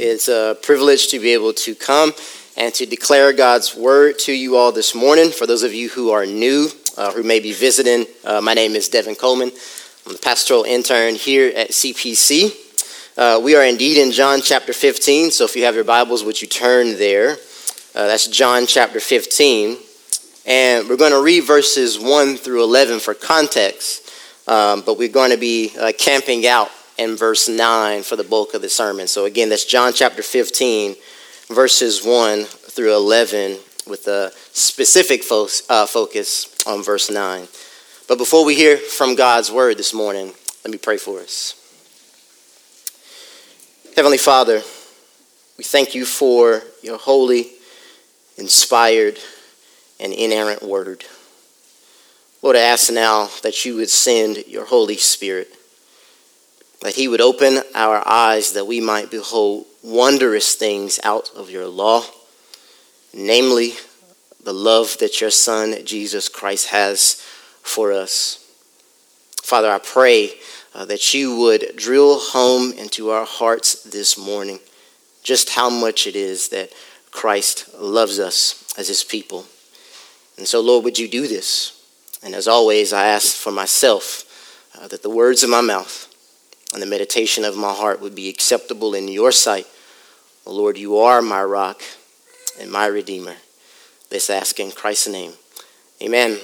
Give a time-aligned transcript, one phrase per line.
[0.00, 2.12] It's a privilege to be able to come
[2.56, 5.32] and to declare God's word to you all this morning.
[5.32, 8.76] For those of you who are new, uh, who may be visiting, uh, my name
[8.76, 9.50] is Devin Coleman.
[10.06, 13.18] I'm the pastoral intern here at CPC.
[13.18, 16.40] Uh, we are indeed in John chapter 15, so if you have your Bibles, would
[16.40, 17.32] you turn there?
[17.92, 19.78] Uh, that's John chapter 15.
[20.46, 24.08] And we're going to read verses 1 through 11 for context,
[24.46, 28.54] um, but we're going to be uh, camping out in verse 9 for the bulk
[28.54, 29.06] of the sermon.
[29.06, 30.96] So, again, that's John chapter 15,
[31.48, 37.46] verses 1 through 11, with a specific fo- uh, focus on verse 9.
[38.08, 40.32] But before we hear from God's word this morning,
[40.64, 41.54] let me pray for us.
[43.94, 44.62] Heavenly Father,
[45.56, 47.50] we thank you for your holy,
[48.36, 49.18] inspired,
[50.00, 51.04] and inerrant word.
[52.42, 55.52] Lord, I ask now that you would send your Holy Spirit
[56.82, 61.66] that he would open our eyes that we might behold wondrous things out of your
[61.66, 62.02] law,
[63.12, 63.72] namely
[64.44, 67.14] the love that your Son, Jesus Christ, has
[67.62, 68.44] for us.
[69.42, 70.32] Father, I pray
[70.74, 74.60] uh, that you would drill home into our hearts this morning
[75.22, 76.72] just how much it is that
[77.10, 79.46] Christ loves us as his people.
[80.36, 81.74] And so, Lord, would you do this?
[82.22, 84.24] And as always, I ask for myself
[84.78, 86.07] uh, that the words of my mouth
[86.72, 89.66] and the meditation of my heart would be acceptable in your sight.
[90.46, 91.82] Oh, Lord, you are my rock
[92.60, 93.36] and my redeemer.
[94.10, 95.32] This ask in Christ's name.
[96.02, 96.38] Amen.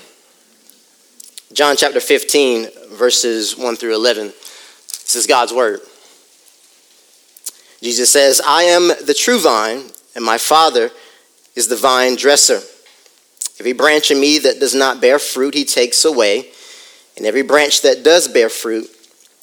[1.53, 4.27] John chapter 15, verses 1 through 11.
[4.27, 5.81] This is God's word.
[7.81, 10.91] Jesus says, I am the true vine, and my Father
[11.55, 12.61] is the vine dresser.
[13.61, 16.51] Every branch in me that does not bear fruit, he takes away,
[17.17, 18.89] and every branch that does bear fruit,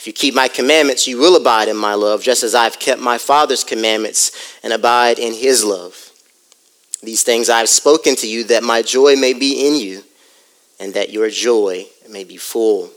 [0.00, 3.02] If you keep my commandments, you will abide in my love, just as I've kept
[3.02, 6.10] my Father's commandments and abide in his love.
[7.02, 10.02] These things I have spoken to you, that my joy may be in you,
[10.80, 12.88] and that your joy may be full.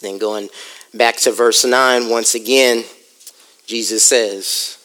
[0.00, 0.48] Then going
[0.94, 2.84] back to verse 9, once again,
[3.66, 4.78] Jesus says,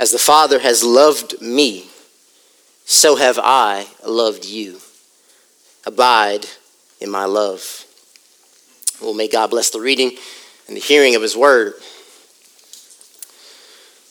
[0.00, 1.86] As the Father has loved me,
[2.84, 4.80] so have I loved you.
[5.86, 6.46] Abide
[7.00, 7.84] in my love.
[9.00, 10.10] Well, may God bless the reading
[10.66, 11.74] and the hearing of his word.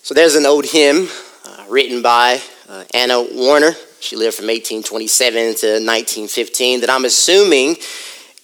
[0.01, 1.09] So there's an old hymn
[1.45, 2.39] uh, written by
[2.69, 3.73] uh, Anna Warner.
[3.99, 7.75] She lived from 1827 to 1915 that I'm assuming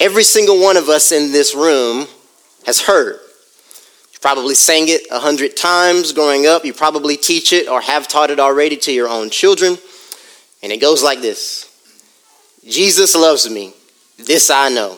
[0.01, 2.07] every single one of us in this room
[2.65, 3.15] has heard.
[4.11, 6.65] You probably sang it a hundred times growing up.
[6.65, 9.77] You probably teach it or have taught it already to your own children.
[10.61, 11.69] And it goes like this
[12.67, 13.73] Jesus loves me.
[14.17, 14.97] This I know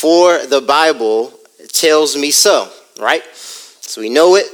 [0.00, 1.32] for the Bible
[1.72, 2.70] tells me so,
[3.00, 3.22] right?
[3.34, 4.46] So we know it,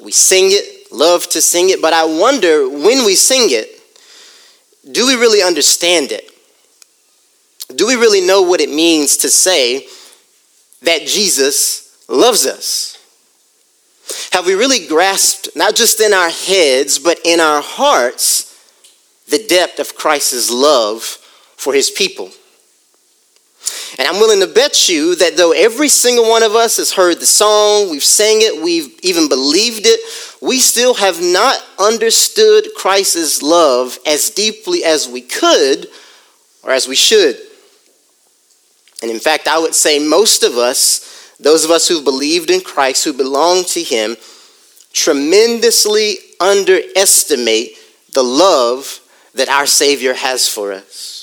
[0.00, 3.80] we sing it, love to sing it, but I wonder when we sing it,
[4.90, 6.30] do we really understand it?
[7.74, 9.86] Do we really know what it means to say
[10.82, 12.94] that Jesus loves us?
[14.32, 18.54] Have we really grasped, not just in our heads, but in our hearts,
[19.28, 22.30] the depth of Christ's love for his people?
[23.98, 27.20] And I'm willing to bet you that though every single one of us has heard
[27.20, 30.00] the song, we've sang it, we've even believed it,
[30.42, 35.86] we still have not understood Christ's love as deeply as we could
[36.62, 37.36] or as we should.
[39.00, 42.60] And in fact, I would say most of us, those of us who've believed in
[42.60, 44.16] Christ, who belong to Him,
[44.92, 47.76] tremendously underestimate
[48.12, 49.00] the love
[49.34, 51.17] that our Savior has for us.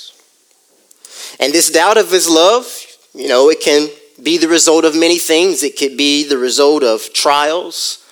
[1.40, 2.66] And this doubt of his love,
[3.14, 3.88] you know, it can
[4.22, 5.62] be the result of many things.
[5.62, 8.04] It could be the result of trials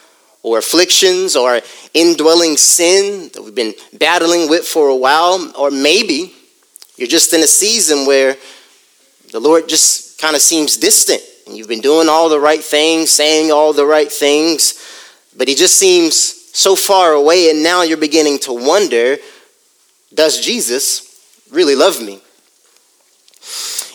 [0.43, 1.61] or afflictions or
[1.95, 6.35] indwelling sin that we've been battling with for a while, or maybe
[6.97, 8.37] You're just in a season where
[9.33, 11.23] the Lord just kind of seems distant.
[11.47, 14.75] And you've been doing all the right things, saying all the right things,
[15.37, 16.15] but He just seems
[16.57, 17.51] so far away.
[17.51, 19.17] And now you're beginning to wonder
[20.13, 22.21] does Jesus really love me?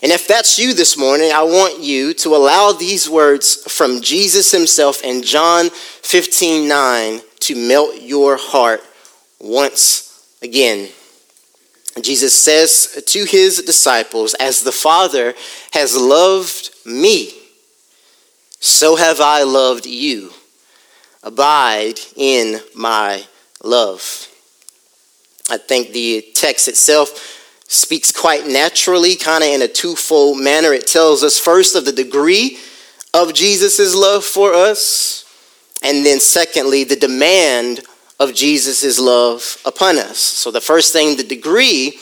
[0.01, 4.51] And if that's you this morning, I want you to allow these words from Jesus
[4.51, 8.81] himself in John 15 9 to melt your heart
[9.39, 10.89] once again.
[12.01, 15.33] Jesus says to his disciples, As the Father
[15.73, 17.33] has loved me,
[18.61, 20.31] so have I loved you.
[21.23, 23.25] Abide in my
[23.61, 24.27] love.
[25.49, 27.38] I think the text itself
[27.69, 30.73] speaks quite naturally, kind of in a twofold manner.
[30.73, 32.57] It tells us first of the degree
[33.13, 35.23] of Jesus' love for us,
[35.83, 37.81] and then secondly, the demand
[38.19, 40.17] of Jesus' love upon us.
[40.17, 41.99] So the first thing, the degree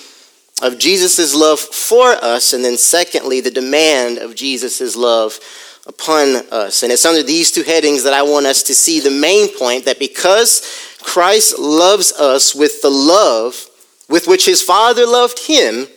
[0.62, 5.38] of Jesus' love for us, and then secondly, the demand of Jesus' love
[5.86, 6.82] upon us.
[6.82, 9.86] And it's under these two headings that I want us to see the main point
[9.86, 13.67] that because Christ loves us with the love
[14.10, 15.88] with which his Father loved him,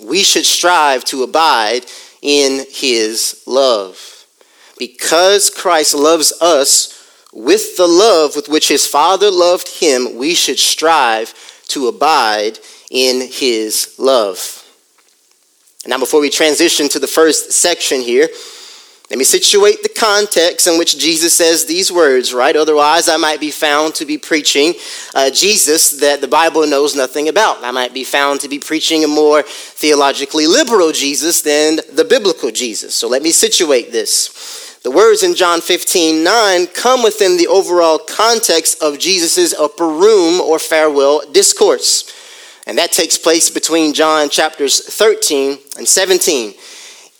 [0.00, 1.86] we should strive to abide
[2.22, 4.26] in his love.
[4.78, 6.94] Because Christ loves us
[7.32, 11.34] with the love with which his Father loved him, we should strive
[11.68, 12.58] to abide
[12.90, 14.64] in his love.
[15.86, 18.28] Now, before we transition to the first section here,
[19.10, 22.54] let me situate the context in which Jesus says these words, right?
[22.54, 24.74] Otherwise, I might be found to be preaching
[25.14, 27.64] uh, Jesus that the Bible knows nothing about.
[27.64, 32.50] I might be found to be preaching a more theologically liberal Jesus than the biblical
[32.50, 32.94] Jesus.
[32.94, 34.78] So let me situate this.
[34.82, 40.38] The words in John 15 9 come within the overall context of Jesus' upper room
[40.38, 42.12] or farewell discourse.
[42.66, 46.52] And that takes place between John chapters 13 and 17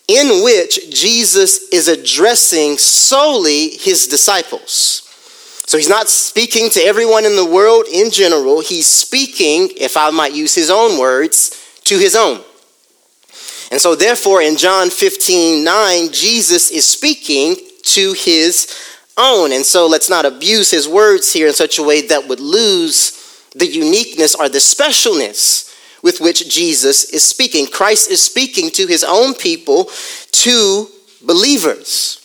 [0.08, 5.04] in which Jesus is addressing solely his disciples.
[5.66, 8.60] So he's not speaking to everyone in the world in general.
[8.60, 12.42] He's speaking, if I might use his own words, to his own.
[13.70, 18.74] And so, therefore, in John 15 9, Jesus is speaking to his
[19.18, 19.52] own.
[19.52, 23.46] And so, let's not abuse his words here in such a way that would lose
[23.54, 25.67] the uniqueness or the specialness
[26.08, 27.66] with which Jesus is speaking.
[27.66, 29.90] Christ is speaking to his own people,
[30.32, 30.88] to
[31.20, 32.24] believers.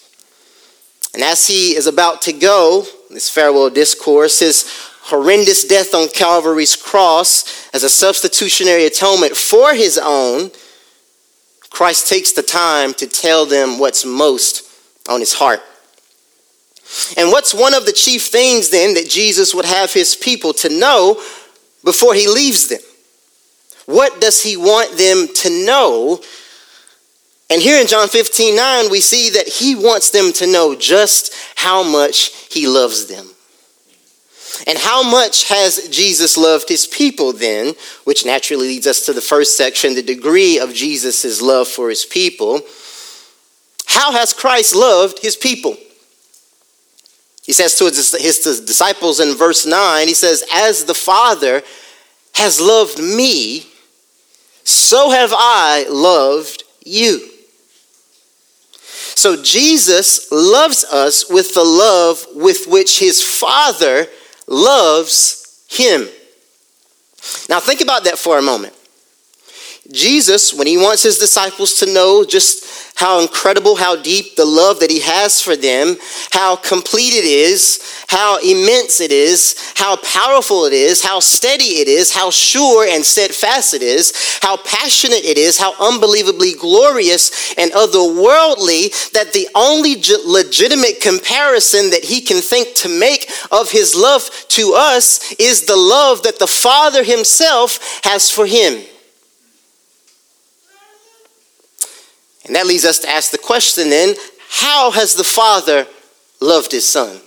[1.14, 4.72] And as he is about to go, this farewell discourse, his
[5.02, 10.50] horrendous death on Calvary's cross as a substitutionary atonement for his own,
[11.70, 14.64] Christ takes the time to tell them what's most
[15.10, 15.60] on his heart.
[17.18, 20.70] And what's one of the chief things then that Jesus would have his people to
[20.70, 21.22] know
[21.84, 22.80] before he leaves them?
[23.86, 26.22] What does he want them to know?
[27.50, 31.34] And here in John 15 9, we see that he wants them to know just
[31.56, 33.28] how much he loves them.
[34.68, 37.74] And how much has Jesus loved his people then?
[38.06, 42.06] Which naturally leads us to the first section the degree of Jesus' love for his
[42.06, 42.62] people.
[43.88, 45.76] How has Christ loved his people?
[47.44, 51.62] He says to his, his disciples in verse 9, he says, As the Father
[52.36, 53.66] has loved me,
[54.64, 57.30] so have I loved you.
[59.16, 64.08] So Jesus loves us with the love with which his Father
[64.48, 66.10] loves him.
[67.48, 68.74] Now, think about that for a moment.
[69.92, 74.80] Jesus, when he wants his disciples to know just how incredible, how deep the love
[74.80, 75.98] that he has for them,
[76.32, 81.88] how complete it is, how immense it is, how powerful it is, how steady it
[81.88, 87.72] is, how sure and steadfast it is, how passionate it is, how unbelievably glorious and
[87.72, 89.96] otherworldly that the only
[90.26, 95.76] legitimate comparison that he can think to make of his love to us is the
[95.76, 98.84] love that the Father himself has for him.
[102.46, 104.16] And that leads us to ask the question then
[104.50, 105.88] how has the Father
[106.40, 107.20] loved his Son?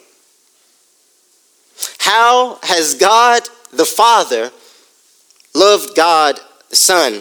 [1.98, 3.42] How has God
[3.72, 4.50] the Father
[5.54, 6.38] loved God
[6.70, 7.14] the Son?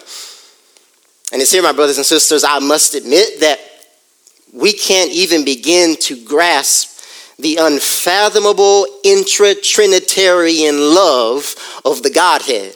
[1.31, 3.59] And it's here, my brothers and sisters, I must admit that
[4.53, 7.01] we can't even begin to grasp
[7.37, 12.75] the unfathomable intra Trinitarian love of the Godhead.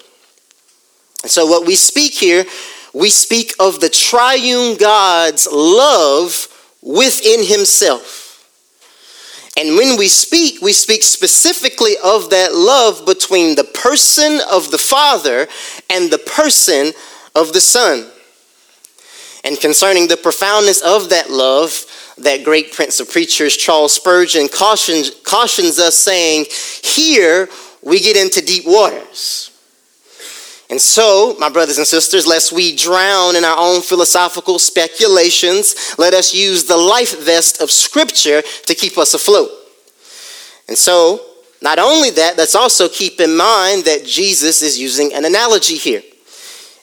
[1.22, 2.46] And so, what we speak here
[2.94, 6.48] we speak of the triune God's love
[6.82, 8.30] within himself.
[9.58, 14.78] And when we speak, we speak specifically of that love between the person of the
[14.78, 15.48] Father
[15.90, 16.94] and the person
[17.36, 18.10] of the Son.
[19.44, 21.86] And concerning the profoundness of that love,
[22.18, 26.46] that great prince of preachers, Charles Spurgeon, cautions, cautions us, saying,
[26.84, 27.50] Here
[27.82, 29.49] we get into deep waters.
[30.70, 36.14] And so, my brothers and sisters, lest we drown in our own philosophical speculations, let
[36.14, 39.50] us use the life vest of Scripture to keep us afloat.
[40.68, 41.22] And so,
[41.62, 46.04] not only that, let's also keep in mind that Jesus is using an analogy here.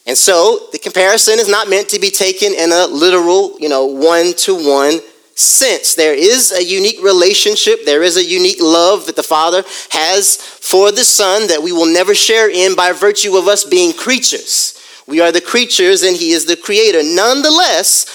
[0.05, 3.87] And so, the comparison is not meant to be taken in a literal, you know,
[3.87, 4.99] one to one
[5.37, 5.95] sense.
[5.95, 10.91] There is a unique relationship, there is a unique love that the Father has for
[10.91, 14.83] the Son that we will never share in by virtue of us being creatures.
[15.07, 17.03] We are the creatures and He is the Creator.
[17.05, 18.07] Nonetheless,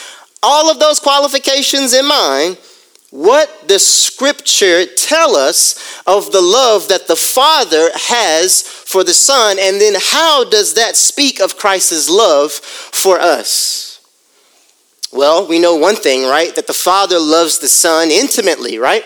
[0.44, 2.58] all of those qualifications in mind,
[3.12, 9.58] what does Scripture tell us of the love that the Father has for the Son?
[9.60, 13.91] And then how does that speak of Christ's love for us?
[15.14, 16.56] Well, we know one thing, right?
[16.56, 19.04] That the Father loves the Son intimately, right?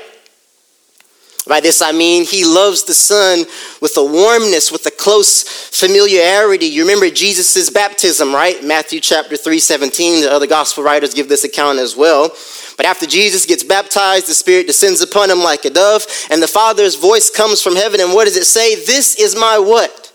[1.48, 3.46] By this I mean he loves the Son
[3.80, 6.66] with a warmness, with a close familiarity.
[6.66, 8.64] You remember Jesus' baptism, right?
[8.64, 10.22] Matthew chapter 3, 17.
[10.22, 12.30] The other gospel writers give this account as well.
[12.78, 16.48] But after Jesus gets baptized, the Spirit descends upon him like a dove, and the
[16.48, 18.02] Father's voice comes from heaven.
[18.02, 18.76] And what does it say?
[18.76, 20.12] This is my what?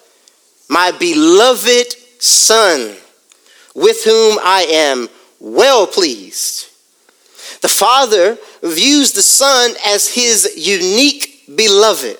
[0.69, 2.97] My beloved Son,
[3.75, 5.09] with whom I am
[5.41, 6.69] well pleased.
[7.63, 12.19] The Father views the Son as his unique beloved.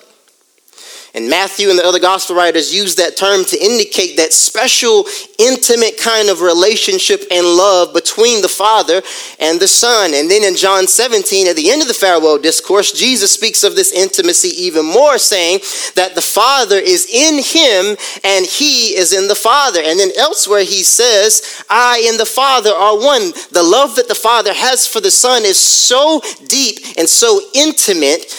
[1.13, 5.05] And Matthew and the other gospel writers use that term to indicate that special,
[5.37, 9.01] intimate kind of relationship and love between the Father
[9.39, 10.13] and the Son.
[10.13, 13.75] And then in John 17, at the end of the farewell discourse, Jesus speaks of
[13.75, 15.59] this intimacy even more, saying
[15.95, 19.81] that the Father is in him and he is in the Father.
[19.83, 23.33] And then elsewhere, he says, I and the Father are one.
[23.51, 28.33] The love that the Father has for the Son is so deep and so intimate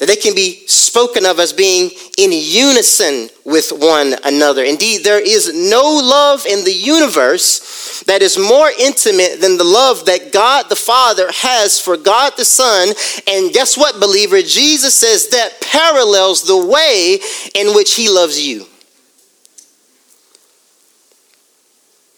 [0.00, 4.64] that they can be spoken of as being in unison with one another.
[4.64, 10.06] Indeed, there is no love in the universe that is more intimate than the love
[10.06, 12.88] that God the Father has for God the Son.
[13.28, 14.40] And guess what, believer?
[14.40, 17.18] Jesus says that parallels the way
[17.54, 18.64] in which He loves you.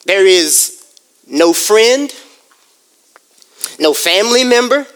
[0.06, 0.86] There is
[1.26, 2.14] no friend,
[3.80, 4.86] no family member,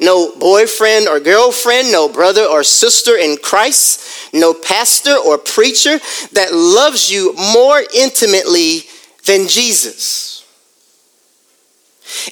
[0.00, 5.98] no boyfriend or girlfriend, no brother or sister in Christ, no pastor or preacher
[6.32, 8.82] that loves you more intimately
[9.26, 10.44] than Jesus.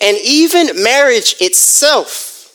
[0.00, 2.54] And even marriage itself,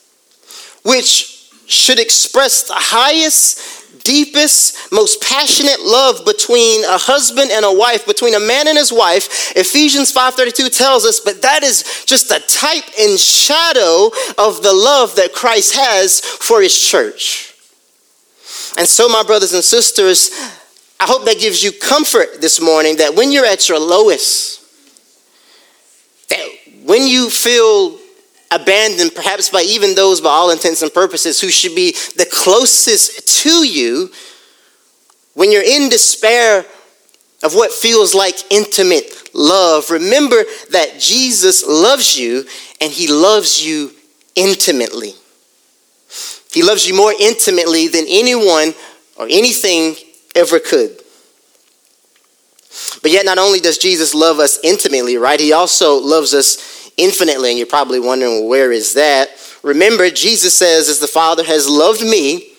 [0.83, 3.59] which should express the highest
[4.03, 8.91] deepest, most passionate love between a husband and a wife, between a man and his
[8.91, 14.73] wife, Ephesians 5:32 tells us, but that is just a type and shadow of the
[14.73, 17.53] love that Christ has for his church.
[18.77, 20.31] And so, my brothers and sisters,
[20.99, 24.61] I hope that gives you comfort this morning that when you're at your lowest,
[26.29, 26.45] that
[26.83, 27.98] when you feel
[28.51, 33.41] abandoned, perhaps by even those, by all intents and purposes, who should be the closest
[33.43, 34.09] to you,
[35.33, 36.65] when you're in despair
[37.43, 42.45] of what feels like intimate love, remember that Jesus loves you
[42.81, 43.91] and he loves you
[44.35, 45.13] intimately.
[46.51, 48.73] He loves you more intimately than anyone
[49.15, 49.95] or anything
[50.35, 50.99] ever could.
[53.01, 55.39] But yet, not only does Jesus love us intimately, right?
[55.39, 57.49] He also loves us infinitely.
[57.49, 59.29] And you're probably wondering, well, where is that?
[59.63, 62.49] Remember, Jesus says, as the Father has loved me,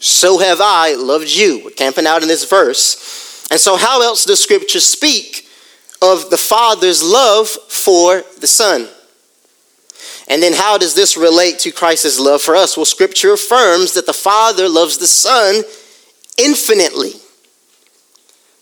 [0.00, 1.62] so have I loved you.
[1.64, 3.46] We're camping out in this verse.
[3.50, 5.46] And so, how else does Scripture speak
[6.00, 8.88] of the Father's love for the Son?
[10.28, 12.76] And then, how does this relate to Christ's love for us?
[12.76, 15.62] Well, Scripture affirms that the Father loves the Son
[16.38, 17.12] infinitely.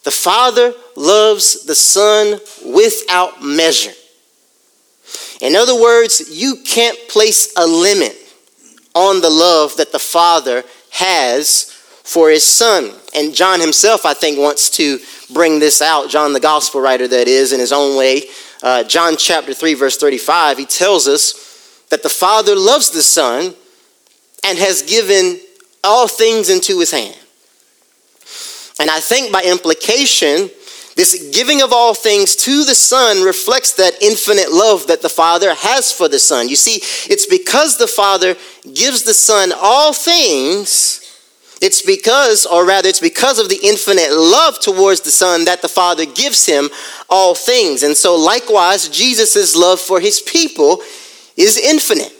[0.04, 3.92] The Father loves the Son without measure.
[5.40, 8.16] In other words, you can't place a limit
[8.94, 12.90] on the love that the Father has for his Son.
[13.14, 14.98] And John himself, I think, wants to
[15.32, 16.10] bring this out.
[16.10, 18.22] John, the gospel writer, that is, in his own way.
[18.62, 23.54] Uh, John chapter 3, verse 35, he tells us that the Father loves the Son
[24.44, 25.38] and has given
[25.84, 27.16] all things into his hand.
[28.80, 30.50] And I think by implication,
[30.98, 35.54] this giving of all things to the Son reflects that infinite love that the Father
[35.54, 36.48] has for the Son.
[36.48, 38.34] You see, it's because the Father
[38.74, 41.00] gives the Son all things
[41.60, 45.68] It's because, or rather, it's because of the infinite love towards the Son that the
[45.68, 46.70] Father gives him
[47.10, 47.82] all things.
[47.82, 50.82] And so, likewise, Jesus' love for his people
[51.36, 52.12] is infinite.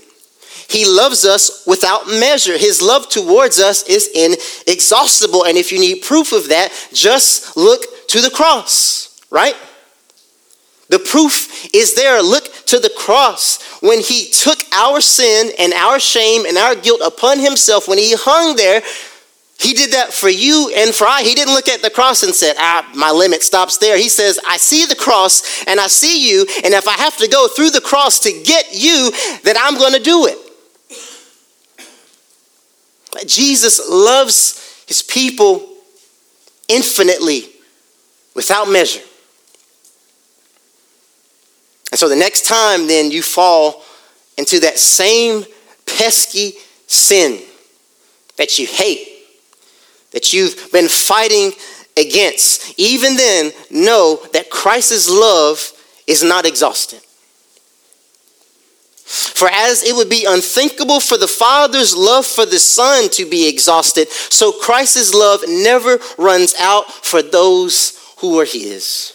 [0.68, 2.58] He loves us without measure.
[2.58, 5.44] His love towards us is inexhaustible.
[5.44, 9.54] And if you need proof of that, just look to the cross, right?
[10.88, 12.22] The proof is there.
[12.22, 17.02] Look to the cross when he took our sin and our shame and our guilt
[17.04, 18.82] upon himself, when he hung there.
[19.60, 21.22] He did that for you and for I.
[21.22, 23.98] He didn't look at the cross and said, Ah, my limit stops there.
[23.98, 27.26] He says, I see the cross and I see you, and if I have to
[27.26, 29.10] go through the cross to get you,
[29.42, 30.38] then I'm going to do it.
[33.26, 35.68] Jesus loves his people
[36.68, 37.48] infinitely,
[38.38, 39.02] without measure.
[41.90, 43.82] And so the next time, then, you fall
[44.36, 45.44] into that same
[45.86, 46.52] pesky
[46.86, 47.42] sin
[48.36, 49.08] that you hate,
[50.12, 51.50] that you've been fighting
[51.96, 55.72] against, even then, know that Christ's love
[56.06, 57.00] is not exhausted.
[59.02, 63.48] For as it would be unthinkable for the Father's love for the Son to be
[63.48, 69.14] exhausted, so Christ's love never runs out for those who are His.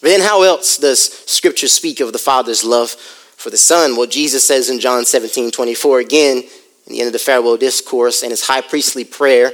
[0.00, 3.96] Then, how else does Scripture speak of the Father's love for the Son?
[3.96, 6.42] Well, Jesus says in John 17 24, again,
[6.86, 9.52] in the end of the farewell discourse and his high priestly prayer,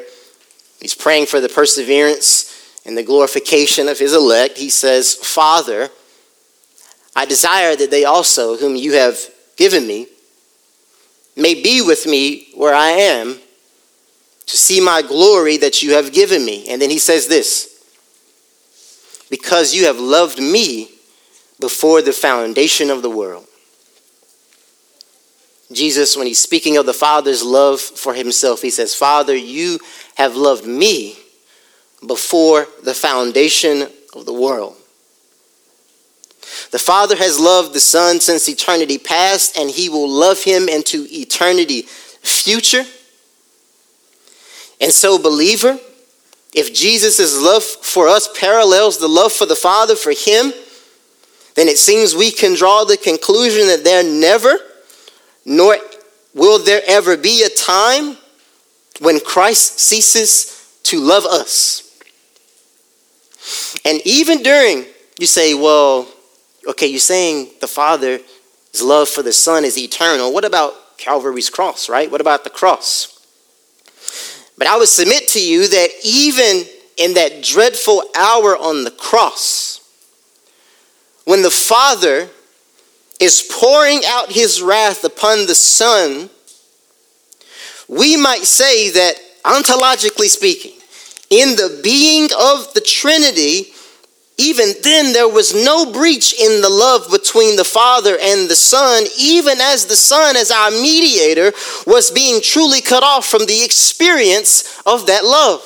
[0.81, 4.59] he's praying for the perseverance and the glorification of his elect.
[4.59, 5.91] He says, Father,
[7.15, 9.19] I desire that they also, whom you have
[9.57, 10.09] given me,
[11.37, 13.39] may be with me where I am
[14.51, 16.69] to see my glory that you have given me.
[16.69, 17.69] And then he says this
[19.31, 20.91] because you have loved me
[21.61, 23.47] before the foundation of the world.
[25.71, 29.79] Jesus, when he's speaking of the Father's love for himself, he says, Father, you
[30.17, 31.17] have loved me
[32.05, 34.75] before the foundation of the world.
[36.73, 41.07] The Father has loved the Son since eternity past, and He will love Him into
[41.09, 42.85] eternity future.
[44.81, 45.79] And so, believer,
[46.55, 50.53] if Jesus' love for us parallels the love for the Father for Him,
[51.55, 54.57] then it seems we can draw the conclusion that there never,
[55.45, 55.77] nor
[56.35, 58.17] will there ever be a time
[59.01, 61.87] when Christ ceases to love us.
[63.85, 64.87] And even during,
[65.19, 66.09] you say, well,
[66.67, 68.23] okay, you're saying the Father's
[68.83, 70.33] love for the Son is eternal.
[70.33, 72.11] What about Calvary's cross, right?
[72.11, 73.20] What about the cross?
[74.61, 76.67] But I would submit to you that even
[76.99, 79.81] in that dreadful hour on the cross,
[81.25, 82.29] when the Father
[83.19, 86.29] is pouring out his wrath upon the Son,
[87.89, 90.79] we might say that, ontologically speaking,
[91.31, 93.73] in the being of the Trinity,
[94.41, 99.05] even then there was no breach in the love between the Father and the Son,
[99.19, 101.53] even as the Son, as our mediator,
[101.87, 105.61] was being truly cut off from the experience of that love.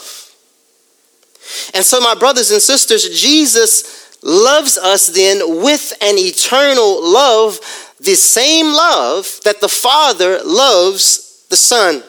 [1.72, 7.60] And so, my brothers and sisters, Jesus loves us then with an eternal love,
[8.00, 12.02] the same love that the Father loves the Son.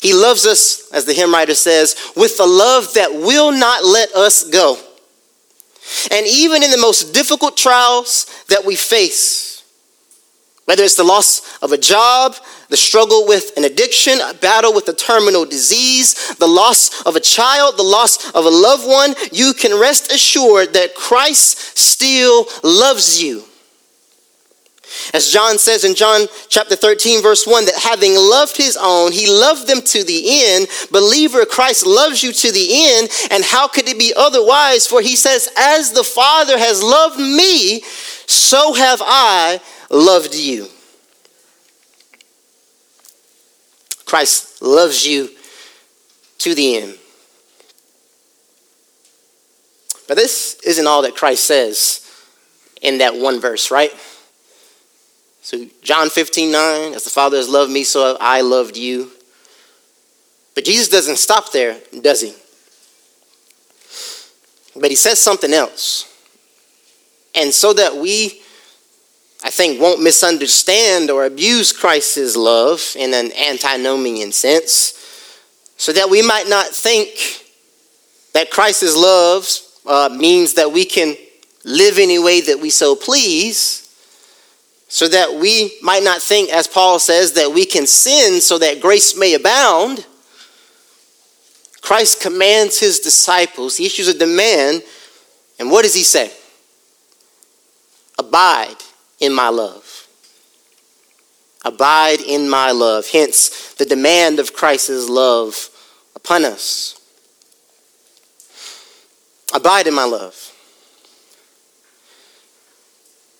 [0.00, 4.12] He loves us, as the hymn writer says, with a love that will not let
[4.14, 4.78] us go.
[6.10, 9.48] And even in the most difficult trials that we face,
[10.68, 12.36] whether it's the loss of a job,
[12.68, 17.20] the struggle with an addiction, a battle with a terminal disease, the loss of a
[17.20, 23.22] child, the loss of a loved one, you can rest assured that Christ still loves
[23.22, 23.47] you.
[25.12, 29.30] As John says in John chapter 13, verse 1, that having loved his own, he
[29.30, 30.68] loved them to the end.
[30.90, 33.10] Believer, Christ loves you to the end.
[33.30, 34.86] And how could it be otherwise?
[34.86, 37.82] For he says, As the Father has loved me,
[38.26, 40.68] so have I loved you.
[44.04, 45.28] Christ loves you
[46.38, 46.98] to the end.
[50.06, 52.04] But this isn't all that Christ says
[52.80, 53.92] in that one verse, right?
[55.48, 59.10] So, John 15, 9, as the Father has loved me, so I loved you.
[60.54, 62.34] But Jesus doesn't stop there, does he?
[64.78, 66.04] But he says something else.
[67.34, 68.42] And so that we,
[69.42, 74.92] I think, won't misunderstand or abuse Christ's love in an antinomian sense,
[75.78, 77.08] so that we might not think
[78.34, 79.48] that Christ's love
[79.86, 81.16] uh, means that we can
[81.64, 83.87] live any way that we so please
[84.88, 88.80] so that we might not think, as Paul says, that we can sin so that
[88.80, 90.06] grace may abound.
[91.82, 94.82] Christ commands his disciples, he issues a demand,
[95.58, 96.32] and what does he say?
[98.18, 98.76] Abide
[99.20, 100.06] in my love.
[101.64, 103.06] Abide in my love.
[103.10, 105.68] Hence, the demand of Christ's love
[106.14, 107.00] upon us.
[109.54, 110.47] Abide in my love.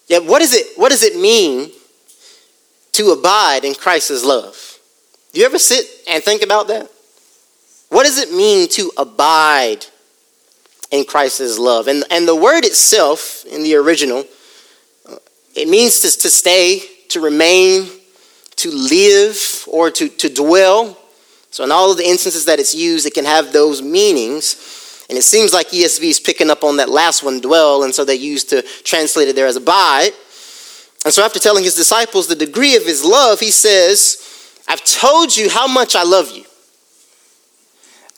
[0.08, 1.70] Yet, what, is it, what does it mean
[2.92, 4.78] to abide in Christ's love?
[5.32, 6.90] Do you ever sit and think about that?
[7.90, 9.84] What does it mean to abide
[10.90, 11.88] in Christ's love?
[11.88, 14.24] And, and the word itself in the original,
[15.54, 17.88] it means to, to stay, to remain,
[18.56, 20.98] to live, or to, to dwell.
[21.50, 24.77] So, in all of the instances that it's used, it can have those meanings.
[25.08, 28.04] And it seems like ESV is picking up on that last one, dwell, and so
[28.04, 30.12] they used to translate it there as abide.
[31.04, 35.34] And so, after telling his disciples the degree of his love, he says, I've told
[35.34, 36.44] you how much I love you.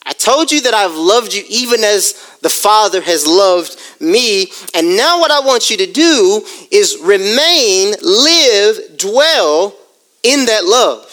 [0.05, 4.47] I told you that I've loved you even as the Father has loved me.
[4.73, 9.75] And now, what I want you to do is remain, live, dwell
[10.23, 11.07] in that love.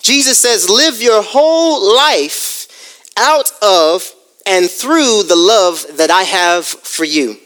[0.00, 2.51] Jesus says, live your whole life
[3.16, 4.12] out of
[4.46, 7.36] and through the love that I have for you.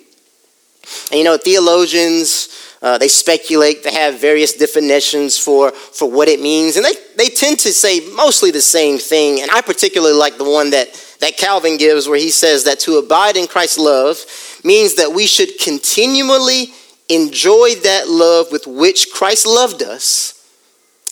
[1.11, 2.49] And you know, theologians,
[2.81, 7.29] uh, they speculate, they have various definitions for, for what it means, and they, they
[7.29, 9.43] tend to say mostly the same thing.
[9.43, 12.97] And I particularly like the one that, that Calvin gives, where he says that to
[12.99, 14.19] abide in Christ's love
[14.65, 16.69] means that we should continually
[17.09, 20.36] enjoy that love with which Christ loved us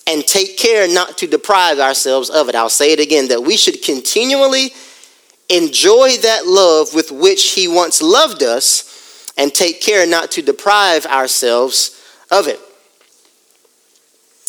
[0.07, 2.55] and take care not to deprive ourselves of it.
[2.55, 4.73] I'll say it again that we should continually
[5.49, 11.07] enjoy that love with which he once loved us and take care not to deprive
[11.07, 12.61] ourselves of it.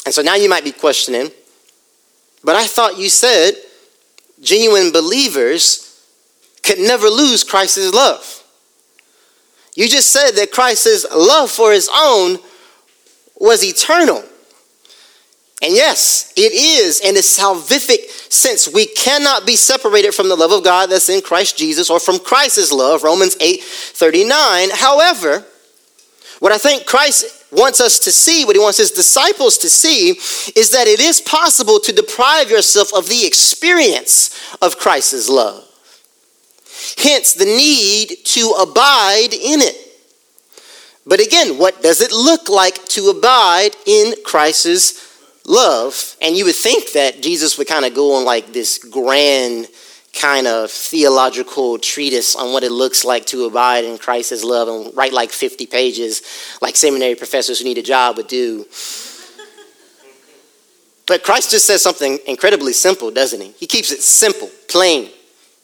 [0.06, 1.32] And so now you might be questioning,
[2.44, 3.54] but I thought you said
[4.42, 5.86] genuine believers
[6.64, 8.44] could never lose Christ's love.
[9.76, 12.38] You just said that Christ's love for his own
[13.38, 14.24] was eternal.
[15.62, 18.68] And yes, it is in a salvific sense.
[18.68, 22.20] We cannot be separated from the love of God that's in Christ Jesus or from
[22.20, 24.70] Christ's love, Romans 8 39.
[24.74, 25.46] However,
[26.40, 30.10] what I think Christ wants us to see, what he wants his disciples to see,
[30.60, 35.64] is that it is possible to deprive yourself of the experience of Christ's love.
[36.98, 39.78] Hence, the need to abide in it.
[41.08, 45.05] But again, what does it look like to abide in Christ's
[45.46, 46.16] love.
[46.22, 49.68] And you would think that Jesus would kind of go on like this grand
[50.14, 54.96] kind of theological treatise on what it looks like to abide in Christ's love and
[54.96, 56.22] write like 50 pages
[56.62, 58.66] like seminary professors who need a job would do.
[61.06, 63.52] But Christ just says something incredibly simple, doesn't he?
[63.60, 65.10] He keeps it simple, plain,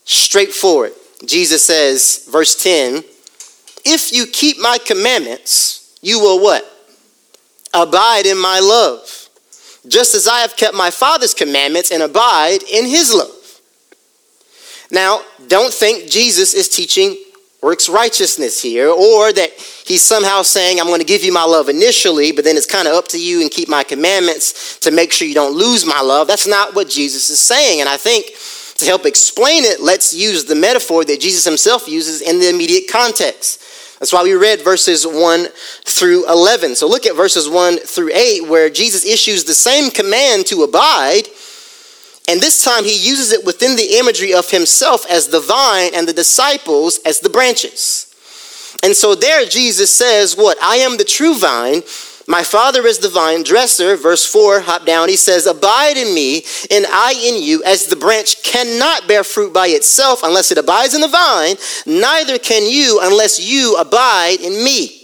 [0.05, 0.91] straightforward.
[1.25, 3.03] Jesus says, verse 10,
[3.85, 6.65] if you keep my commandments, you will what?
[7.73, 9.20] Abide in my love
[9.87, 13.61] just as I have kept my Father's commandments and abide in his love.
[14.91, 17.17] Now, don't think Jesus is teaching
[17.61, 19.51] works righteousness here or that
[19.85, 22.87] he's somehow saying, I'm going to give you my love initially, but then it's kind
[22.87, 26.01] of up to you and keep my commandments to make sure you don't lose my
[26.01, 26.27] love.
[26.27, 27.79] That's not what Jesus is saying.
[27.79, 28.31] And I think
[28.77, 32.85] to help explain it, let's use the metaphor that Jesus himself uses in the immediate
[32.91, 33.61] context.
[34.01, 35.45] That's why we read verses 1
[35.85, 36.73] through 11.
[36.73, 41.27] So look at verses 1 through 8, where Jesus issues the same command to abide,
[42.27, 46.07] and this time he uses it within the imagery of himself as the vine and
[46.07, 48.11] the disciples as the branches.
[48.81, 50.57] And so there Jesus says, What?
[50.63, 51.83] I am the true vine
[52.27, 53.95] my Father is the vine dresser.
[53.95, 55.09] Verse 4, hop down.
[55.09, 59.53] He says, Abide in me, and I in you, as the branch cannot bear fruit
[59.53, 61.55] by itself unless it abides in the vine,
[61.85, 65.01] neither can you unless you abide in me.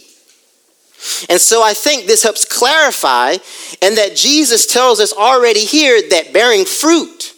[1.29, 3.37] And so I think this helps clarify,
[3.81, 7.33] and that Jesus tells us already here that bearing fruit,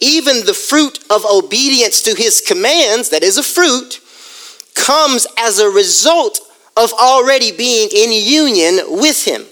[0.00, 4.00] even the fruit of obedience to his commands, that is a fruit,
[4.74, 6.40] comes as a result
[6.78, 9.44] of already being in union with Him.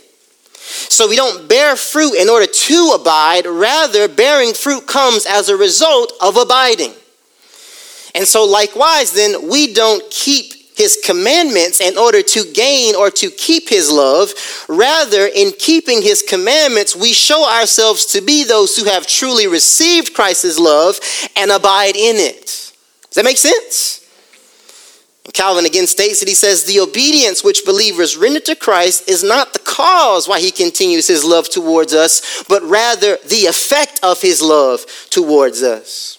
[0.88, 5.56] So we don't bear fruit in order to abide, rather, bearing fruit comes as a
[5.56, 6.92] result of abiding.
[8.14, 13.30] And so, likewise, then, we don't keep his commandments in order to gain or to
[13.30, 14.32] keep his love.
[14.68, 20.14] Rather, in keeping his commandments, we show ourselves to be those who have truly received
[20.14, 21.00] Christ's love
[21.34, 22.44] and abide in it.
[22.44, 23.95] Does that make sense?
[25.36, 29.52] Calvin again states that he says, The obedience which believers render to Christ is not
[29.52, 34.40] the cause why he continues his love towards us, but rather the effect of his
[34.40, 36.18] love towards us.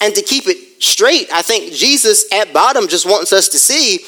[0.00, 4.00] And to keep it straight, I think Jesus at bottom just wants us to see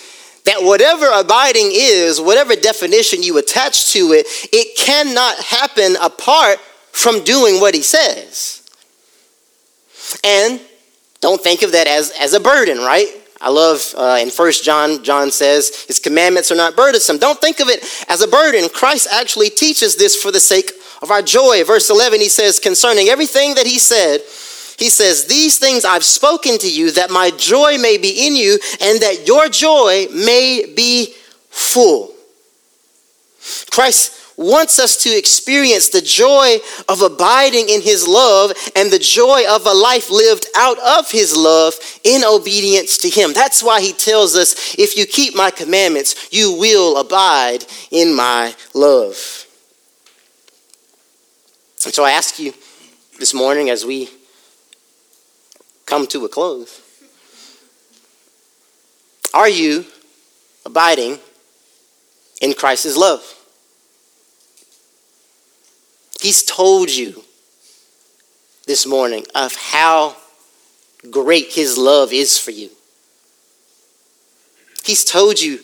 [0.46, 6.58] that whatever abiding is, whatever definition you attach to it, it cannot happen apart
[6.90, 8.68] from doing what he says.
[10.24, 10.60] And
[11.20, 13.20] don't think of that as, as a burden, right?
[13.44, 17.18] I love uh, in First John, John says, His commandments are not burdensome.
[17.18, 18.70] Don't think of it as a burden.
[18.70, 21.62] Christ actually teaches this for the sake of our joy.
[21.62, 24.22] Verse 11, he says, concerning everything that he said,
[24.78, 28.59] he says, These things I've spoken to you that my joy may be in you
[28.80, 31.12] and that your joy may be
[31.50, 32.14] full.
[33.70, 36.56] Christ wants us to experience the joy
[36.88, 41.36] of abiding in his love and the joy of a life lived out of his
[41.36, 43.32] love in obedience to him.
[43.32, 48.54] That's why he tells us, if you keep my commandments, you will abide in my
[48.74, 49.46] love.
[51.84, 52.52] And so I ask you
[53.18, 54.08] this morning as we
[55.86, 56.80] come to a close
[59.34, 59.84] are you
[60.64, 61.18] abiding
[62.40, 63.43] in Christ's love?
[66.24, 67.22] He's told you
[68.66, 70.16] this morning of how
[71.10, 72.70] great His love is for you.
[74.87, 75.60] He's told you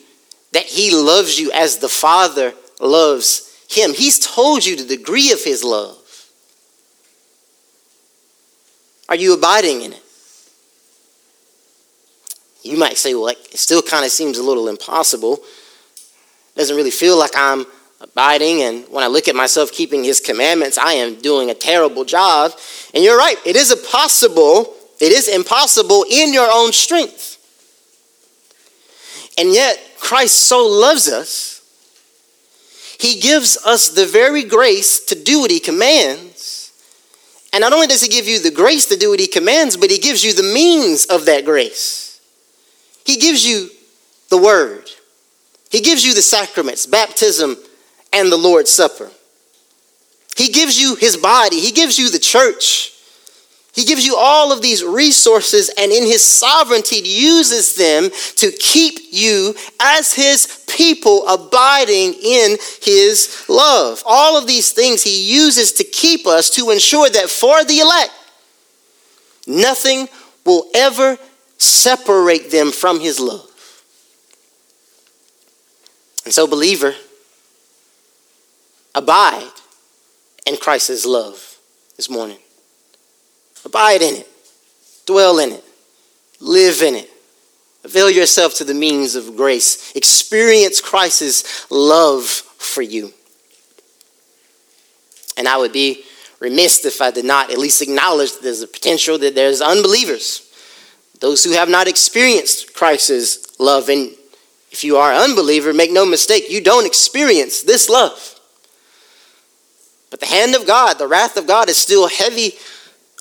[0.52, 3.94] that He loves you as the Father loves Him.
[3.94, 5.96] He's told you the degree of His love.
[9.08, 10.02] Are you abiding in it?
[12.62, 15.38] You might say, well, it still kind of seems a little impossible.
[16.54, 17.64] Doesn't really feel like I'm
[18.00, 22.04] abiding, and when I look at myself keeping his commandments, I am doing a terrible
[22.04, 22.52] job.
[22.94, 24.74] And you're right, it is impossible.
[25.00, 27.38] It is impossible in your own strength.
[29.38, 31.56] And yet, Christ so loves us,
[32.98, 36.72] he gives us the very grace to do what he commands.
[37.52, 39.90] And not only does he give you the grace to do what he commands, but
[39.90, 42.20] he gives you the means of that grace.
[43.06, 43.70] He gives you
[44.28, 44.90] the word.
[45.70, 47.56] He gives you the sacraments, baptism,
[48.12, 49.10] and the Lord's Supper.
[50.36, 52.92] He gives you his body, he gives you the church.
[53.72, 58.98] He gives you all of these resources, and in his sovereignty, uses them to keep
[59.12, 64.02] you as his people abiding in his love.
[64.04, 68.12] All of these things he uses to keep us to ensure that for the elect,
[69.46, 70.08] nothing
[70.44, 71.16] will ever
[71.58, 73.46] separate them from his love.
[76.24, 76.94] And so, believer,
[78.94, 79.52] Abide
[80.46, 81.58] in Christ's love
[81.96, 82.38] this morning.
[83.64, 84.28] Abide in it.
[85.06, 85.64] Dwell in it.
[86.40, 87.10] Live in it.
[87.84, 89.94] Avail yourself to the means of grace.
[89.94, 93.12] Experience Christ's love for you.
[95.36, 96.04] And I would be
[96.40, 100.50] remiss if I did not at least acknowledge that there's a potential that there's unbelievers,
[101.20, 103.88] those who have not experienced Christ's love.
[103.88, 104.10] And
[104.70, 108.39] if you are an unbeliever, make no mistake, you don't experience this love.
[110.10, 112.54] But the hand of God, the wrath of God is still heavy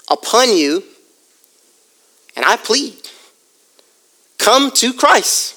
[0.10, 0.84] upon you.
[2.36, 2.95] And I plead
[4.38, 5.56] come to Christ.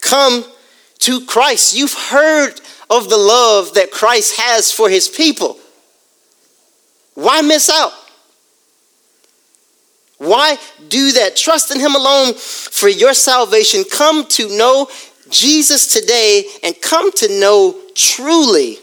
[0.00, 0.44] Come
[1.00, 1.74] to Christ.
[1.76, 5.58] You've heard of the love that Christ has for his people.
[7.14, 7.92] Why miss out?
[10.18, 11.36] Why do that?
[11.36, 13.84] Trust in him alone for your salvation.
[13.90, 14.88] Come to know
[15.30, 18.78] Jesus today and come to know truly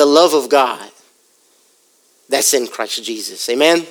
[0.00, 0.90] the love of God
[2.30, 3.46] that's in Christ Jesus.
[3.50, 3.86] Amen?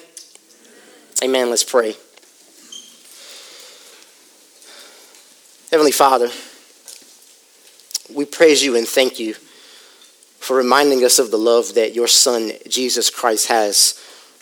[1.23, 1.51] Amen.
[1.51, 1.95] Let's pray.
[5.69, 6.29] Heavenly Father,
[8.11, 9.35] we praise you and thank you
[10.39, 13.91] for reminding us of the love that your Son, Jesus Christ, has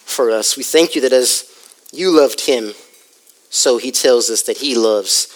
[0.06, 0.56] for us.
[0.56, 1.54] We thank you that as
[1.92, 2.76] you loved him,
[3.50, 5.28] so he tells us that he loves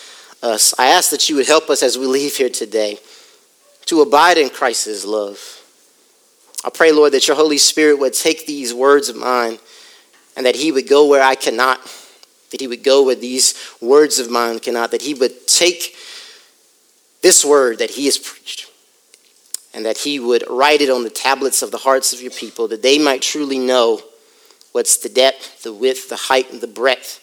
[0.41, 0.73] us.
[0.79, 2.99] I ask that you would help us as we leave here today
[3.87, 5.60] to abide in Christ's love
[6.63, 9.57] I pray, Lord, that your Holy Spirit would take these words of mine
[10.35, 11.81] and that he would go where I cannot,
[12.51, 15.95] that he would go where these words of mine cannot, that he would take
[17.21, 18.69] this word that he has preached
[19.73, 22.67] and that he would write it on the tablets of the hearts of your people,
[22.67, 24.01] that they might truly know
[24.71, 27.19] what's the depth, the width, the height, and the breadth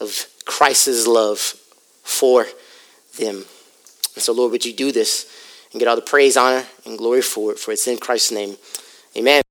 [0.00, 1.38] of Christ's love
[2.02, 2.46] for
[3.18, 3.44] them.
[4.14, 5.32] And so, Lord, would you do this?
[5.72, 7.58] And get all the praise, honor, and glory for it.
[7.58, 8.56] For it's in Christ's name.
[9.16, 9.42] Amen.